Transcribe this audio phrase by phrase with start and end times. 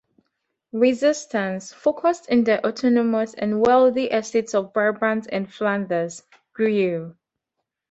[0.73, 7.15] Resistance, focused in the autonomous and wealthy Estates of Brabant and Flanders, grew.